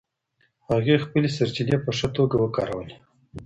[0.69, 2.95] هغې خپلې سرچینې په ښه توګه وکارولې.